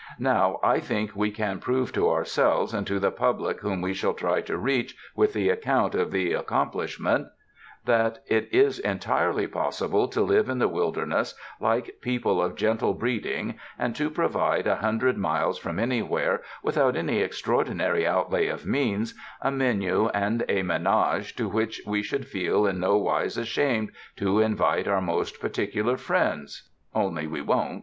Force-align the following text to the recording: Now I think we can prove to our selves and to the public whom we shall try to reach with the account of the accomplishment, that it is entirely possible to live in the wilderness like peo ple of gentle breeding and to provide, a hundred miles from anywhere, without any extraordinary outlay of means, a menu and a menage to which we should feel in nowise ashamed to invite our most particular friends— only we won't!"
Now 0.17 0.59
I 0.63 0.79
think 0.79 1.15
we 1.15 1.29
can 1.29 1.59
prove 1.59 1.93
to 1.93 2.09
our 2.09 2.25
selves 2.25 2.73
and 2.73 2.87
to 2.87 2.99
the 2.99 3.11
public 3.11 3.59
whom 3.59 3.81
we 3.81 3.93
shall 3.93 4.15
try 4.15 4.41
to 4.41 4.57
reach 4.57 4.95
with 5.15 5.33
the 5.33 5.49
account 5.51 5.93
of 5.93 6.09
the 6.09 6.33
accomplishment, 6.33 7.27
that 7.85 8.17
it 8.25 8.49
is 8.51 8.79
entirely 8.79 9.45
possible 9.45 10.07
to 10.07 10.21
live 10.23 10.49
in 10.49 10.57
the 10.57 10.67
wilderness 10.67 11.35
like 11.59 11.97
peo 12.01 12.19
ple 12.19 12.41
of 12.41 12.55
gentle 12.55 12.95
breeding 12.95 13.59
and 13.77 13.95
to 13.95 14.09
provide, 14.09 14.65
a 14.65 14.77
hundred 14.77 15.17
miles 15.19 15.59
from 15.59 15.77
anywhere, 15.77 16.41
without 16.63 16.95
any 16.95 17.19
extraordinary 17.19 18.07
outlay 18.07 18.47
of 18.47 18.65
means, 18.65 19.13
a 19.43 19.51
menu 19.51 20.07
and 20.15 20.43
a 20.49 20.63
menage 20.63 21.35
to 21.35 21.47
which 21.47 21.79
we 21.85 22.01
should 22.01 22.27
feel 22.27 22.65
in 22.65 22.79
nowise 22.79 23.37
ashamed 23.37 23.91
to 24.15 24.39
invite 24.39 24.87
our 24.87 24.99
most 24.99 25.39
particular 25.39 25.95
friends— 25.95 26.71
only 27.05 27.27
we 27.27 27.39
won't!" 27.39 27.79